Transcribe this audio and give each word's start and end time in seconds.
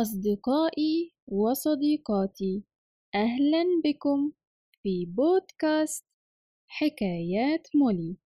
أصدقائي 0.00 1.12
وصديقاتي 1.26 2.62
أهلا 3.14 3.64
بكم 3.84 4.32
في 4.82 5.06
بودكاست 5.06 6.04
حكايات 6.66 7.68
مولي 7.74 8.16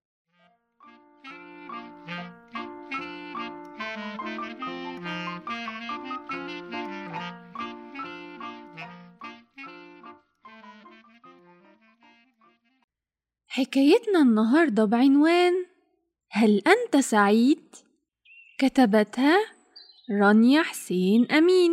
حكايتنا 13.46 14.23
النهاردة 14.23 14.84
بعنوان 14.84 15.52
هل 16.30 16.62
أنت 16.66 16.96
سعيد؟ 16.96 17.77
كتبتها 18.59 19.61
رانيا 20.20 20.62
حسين 20.62 21.32
أمين 21.32 21.72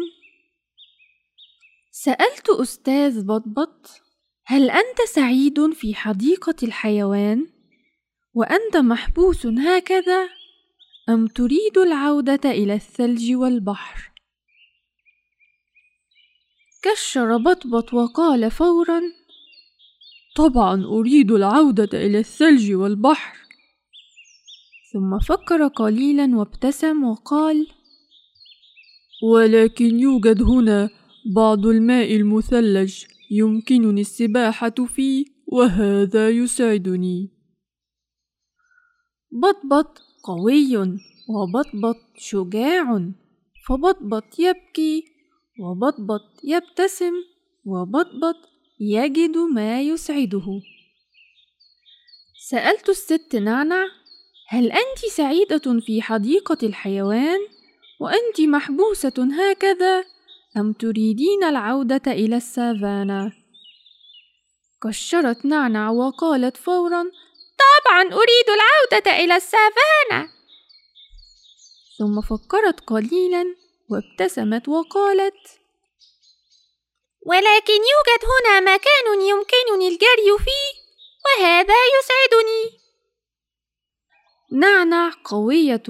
سألت 1.91 2.49
أستاذ 2.49 3.25
بطبط 3.25 4.02
هل 4.45 4.70
أنت 4.70 5.02
سعيد 5.07 5.73
في 5.73 5.95
حديقة 5.95 6.55
الحيوان؟ 6.63 7.47
وأنت 8.33 8.77
محبوس 8.77 9.45
هكذا؟ 9.45 10.30
أم 11.09 11.27
تريد 11.27 11.77
العودة 11.77 12.52
إلى 12.52 12.73
الثلج 12.73 13.33
والبحر؟ 13.33 14.11
كشر 16.83 17.38
بطبط 17.38 17.94
وقال 17.94 18.52
فورا 18.52 19.02
طبعا 20.35 20.85
أريد 20.85 21.31
العودة 21.31 21.89
إلى 21.94 22.19
الثلج 22.19 22.73
والبحر 22.73 23.38
ثم 24.94 25.19
فكر 25.19 25.67
قليلا 25.67 26.38
وابتسم 26.38 27.03
وقال 27.03 27.67
ولكن 29.23 30.00
يوجد 30.00 30.41
هنا 30.41 30.90
بعض 31.36 31.66
الماء 31.66 32.16
المثلج 32.16 33.04
يمكنني 33.32 34.02
السباحة 34.02 34.70
فيه 34.70 35.26
وهذا 35.48 36.30
يسعدني 36.30 37.30
بطبط 39.31 40.02
قوي 40.23 40.78
وبطبط 41.30 41.98
شجاع 42.17 43.11
فبطبط 43.67 44.39
يبكي 44.39 45.03
وبطبط 45.59 46.22
يبتسم 46.44 47.14
وبطبط 47.66 48.36
يجد 48.80 49.38
ما 49.38 49.81
يسعده. 49.81 50.61
سألت 52.50 52.89
الست 52.89 53.36
نعنع 53.36 53.86
هل 54.48 54.72
أنت 54.72 55.00
سعيدة 55.11 55.80
في 55.80 56.02
حديقة 56.02 56.58
الحيوان؟ 56.64 57.39
وأنت 58.00 58.42
محبوسة 58.42 59.30
هكذا 59.42 60.03
أم 60.58 60.73
تريدين 60.73 61.44
العودة 61.44 62.11
إلى 62.11 62.36
السافانا؟ 62.38 63.31
كشرت 64.83 65.45
نعنع 65.45 65.89
وقالت 65.89 66.58
فورا 66.58 67.03
طبعا 67.59 68.02
أريد 68.03 68.47
العودة 68.50 69.11
إلى 69.23 69.36
السافانا 69.36 70.30
ثم 71.97 72.22
فكرت 72.22 72.80
قليلا 72.80 73.55
وابتسمت 73.89 74.70
وقالت 74.70 75.59
ولكن 77.25 77.73
يوجد 77.73 78.22
هنا 78.31 78.59
مكان 78.59 79.22
يمكنني 79.22 79.88
الجري 79.88 80.38
فيه 80.38 80.80
وهذا 81.25 81.73
يسعدني 82.00 82.80
نعنع 84.52 85.11
قوية 85.25 85.83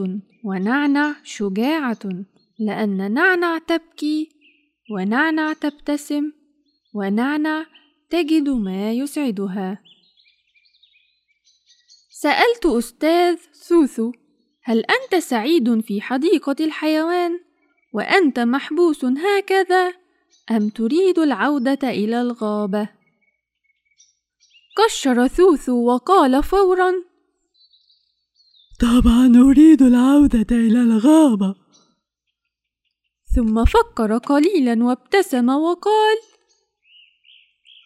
ونعنع 0.44 1.16
شجاعة 1.24 2.00
لأن 2.60 3.14
نعنع 3.14 3.58
تبكي 3.58 4.30
ونعنع 4.92 5.54
تبتسم 5.54 6.32
ونعنع 6.94 7.66
تجد 8.10 8.50
ما 8.50 8.92
يسعدها 8.92 9.82
سألت 12.10 12.66
أستاذ 12.66 13.38
ثوثو 13.68 14.12
هل 14.64 14.84
أنت 14.86 15.16
سعيد 15.24 15.80
في 15.80 16.02
حديقة 16.02 16.56
الحيوان 16.60 17.40
وأنت 17.94 18.40
محبوس 18.40 19.06
هكذا 19.06 19.94
أم 20.52 20.70
تريد 20.70 21.20
العودة 21.20 21.90
إلى 21.90 22.22
الغابة؟ 22.22 22.90
كشر 24.78 25.28
ثوثو 25.28 25.86
وقال 25.86 26.44
فورا 26.44 26.94
طبعا 28.80 29.50
أريد 29.50 29.82
العودة 29.82 30.48
إلى 30.52 30.82
الغابة. 30.82 31.56
ثم 33.36 33.66
فكر 33.66 34.18
قليلا 34.18 34.84
وابتسم 34.84 35.50
وقال 35.50 36.18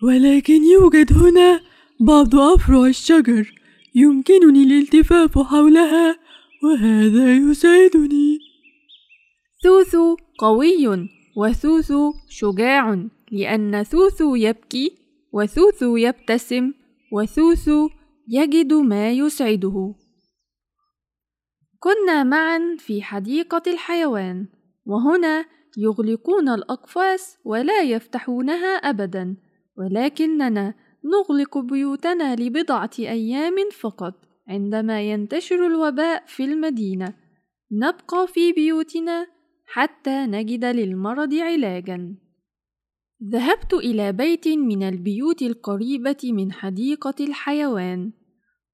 ولكن 0.03 0.63
يوجد 0.63 1.13
هنا 1.13 1.61
بعض 1.99 2.35
أفرع 2.35 2.85
الشجر 2.85 3.53
يمكنني 3.95 4.63
الالتفاف 4.63 5.39
حولها 5.39 6.19
وهذا 6.63 7.35
يسعدني. 7.35 8.39
ثوثو 9.63 10.15
قوي 10.39 11.09
وثوثو 11.37 12.13
شجاع 12.29 13.05
لأن 13.31 13.83
ثوثو 13.83 14.35
يبكي 14.35 14.91
وثوثو 15.31 15.97
يبتسم 15.97 16.73
وثوثو 17.11 17.89
يجد 18.27 18.73
ما 18.73 19.11
يسعده. 19.11 20.03
كنا 21.83 22.23
معا 22.23 22.75
في 22.79 23.01
حديقة 23.01 23.61
الحيوان 23.67 24.47
وهنا 24.85 25.45
يغلقون 25.77 26.49
الأقفاص 26.49 27.38
ولا 27.45 27.81
يفتحونها 27.81 28.75
أبدا 28.75 29.35
ولكننا 29.77 30.73
نغلق 31.05 31.57
بيوتنا 31.57 32.35
لبضعة 32.35 32.89
أيام 32.99 33.55
فقط 33.79 34.13
عندما 34.47 35.01
ينتشر 35.01 35.67
الوباء 35.67 36.23
في 36.27 36.43
المدينة. 36.45 37.13
نبقى 37.72 38.27
في 38.27 38.51
بيوتنا 38.51 39.27
حتى 39.66 40.25
نجد 40.25 40.66
للمرض 40.66 41.33
علاجا. 41.33 42.16
ذهبت 43.23 43.73
إلى 43.73 44.11
بيت 44.11 44.47
من 44.47 44.83
البيوت 44.83 45.41
القريبة 45.41 46.19
من 46.23 46.51
حديقة 46.51 47.16
الحيوان 47.19 48.11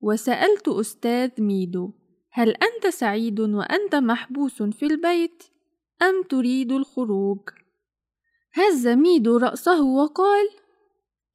وسألت 0.01 0.67
أستاذ 0.67 1.29
ميدو 1.41 1.91
هل 2.31 2.55
أنت 2.63 2.87
سعيد 2.87 3.39
وأنت 3.39 3.95
محبوس 3.95 4.63
في 4.63 4.85
البيت 4.85 5.43
أم 6.01 6.23
تريد 6.23 6.71
الخروج؟ 6.71 7.39
هز 8.53 8.87
ميدو 8.87 9.37
رأسه 9.37 9.81
وقال 9.81 10.49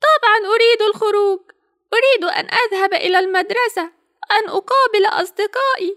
طبعا 0.00 0.54
أريد 0.54 0.82
الخروج. 0.82 1.40
أريد 1.94 2.24
أن 2.24 2.48
أذهب 2.54 2.94
إلى 2.94 3.18
المدرسة 3.18 3.82
أن 4.30 4.48
أقابل 4.48 5.06
أصدقائي 5.06 5.96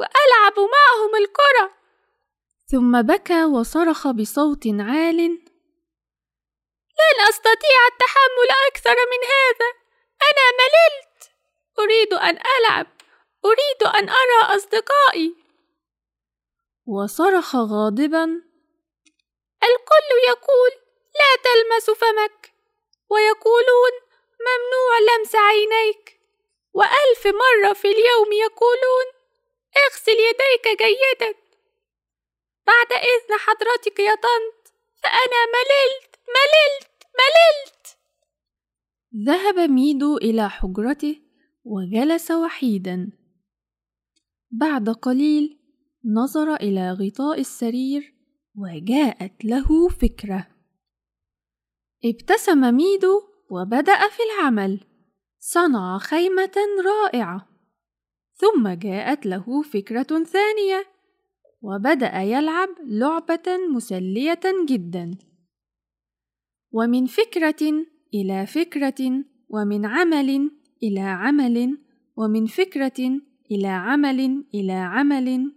وألعب 0.00 0.58
معهم 0.58 1.14
الكرة. 1.20 1.76
ثم 2.66 3.02
بكى 3.02 3.44
وصرخ 3.44 4.08
بصوت 4.08 4.66
عال 4.66 5.16
لن 6.96 7.18
أستطيع 7.28 7.78
التحمل 7.92 8.50
أكثر 8.68 8.94
من 8.94 9.22
هذا. 9.34 9.70
أنا 10.28 10.46
مللت. 10.60 11.30
أريد 11.78 12.14
أن 12.14 12.38
ألعب. 12.58 12.95
أريد 13.46 13.94
أن 13.94 14.08
أرى 14.08 14.56
أصدقائي. 14.56 15.34
وصرخ 16.86 17.56
غاضبا. 17.56 18.24
الكل 19.62 20.08
يقول 20.28 20.70
لا 21.20 21.30
تلمس 21.44 21.90
فمك. 21.90 22.52
ويقولون 23.10 23.92
ممنوع 24.46 24.92
لمس 25.08 25.36
عينيك. 25.36 26.20
وألف 26.74 27.26
مرة 27.26 27.72
في 27.72 27.88
اليوم 27.88 28.32
يقولون 28.32 29.06
اغسل 29.76 30.12
يديك 30.12 30.82
جيدا. 30.82 31.34
بعد 32.66 32.92
إذن 32.92 33.38
حضرتك 33.38 33.98
يا 33.98 34.14
طنط 34.14 34.72
فأنا 35.02 35.40
مللت 35.54 36.16
مللت 36.36 36.90
مللت. 37.20 37.96
ذهب 39.26 39.70
ميدو 39.70 40.16
إلى 40.16 40.50
حجرته 40.50 41.20
وجلس 41.64 42.30
وحيدا. 42.30 43.25
بعد 44.50 44.88
قليل 44.88 45.58
نظر 46.04 46.54
إلى 46.54 46.92
غطاء 46.92 47.40
السرير 47.40 48.14
وجاءت 48.56 49.44
له 49.44 49.88
فكرة. 49.88 50.46
ابتسم 52.04 52.74
ميدو 52.74 53.22
وبدأ 53.50 54.08
في 54.08 54.22
العمل. 54.22 54.80
صنع 55.38 55.98
خيمة 55.98 56.56
رائعة. 56.84 57.48
ثم 58.34 58.68
جاءت 58.68 59.26
له 59.26 59.62
فكرة 59.62 60.24
ثانية. 60.24 60.86
وبدأ 61.62 62.22
يلعب 62.22 62.68
لعبة 62.84 63.56
مسلية 63.74 64.40
جدا. 64.68 65.18
ومن 66.72 67.06
فكرة 67.06 67.86
إلى 68.14 68.46
فكرة 68.46 69.24
ومن 69.48 69.86
عمل 69.86 70.50
إلى 70.82 71.00
عمل. 71.00 71.78
ومن 72.16 72.46
فكرة 72.46 73.20
إلى 73.50 73.68
عمل 73.68 74.44
إلى 74.54 74.72
عمل. 74.72 75.52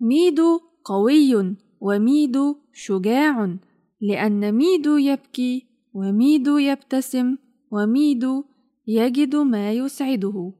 ميدو 0.00 0.60
قوي 0.84 1.56
وميدو 1.80 2.56
شجاع 2.72 3.56
لأن 4.00 4.52
ميدو 4.52 4.96
يبكي 4.96 5.66
وميدو 5.94 6.58
يبتسم 6.58 7.36
وميدو 7.70 8.44
يجد 8.86 9.36
ما 9.36 9.72
يسعده. 9.72 10.52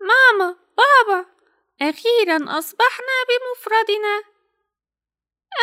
ماما 0.00 0.56
بابا 0.76 1.26
أخيرا 1.82 2.58
أصبحنا 2.58 3.16
بمفردنا. 3.28 4.22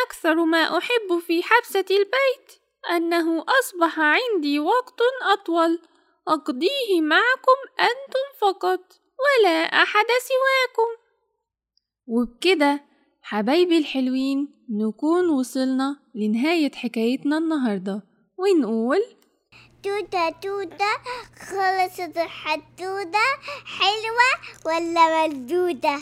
أكثر 0.05 0.45
ما 0.45 0.77
أحب 0.77 1.19
في 1.19 1.43
حبسة 1.43 1.85
البيت 1.91 2.61
أنه 2.95 3.45
أصبح 3.59 3.99
عندي 3.99 4.59
وقت 4.59 4.99
أطول. 5.33 5.79
أقضيه 6.27 7.01
معكم 7.01 7.59
أنتم 7.79 8.25
فقط 8.41 8.81
ولا 9.23 9.59
أحد 9.59 10.05
سواكم. 10.29 10.89
وبكده 12.07 12.83
حبايبي 13.21 13.77
الحلوين 13.77 14.65
نكون 14.69 15.29
وصلنا 15.29 15.99
لنهاية 16.15 16.71
حكايتنا 16.71 17.37
النهاردة. 17.37 18.03
ونقول 18.37 19.03
توتة 19.83 20.29
توتة 20.29 20.93
خلصت 21.39 22.17
الحدودة 22.17 23.27
حلوة 23.65 24.31
ولا 24.65 25.27
مردودة؟ 25.27 25.97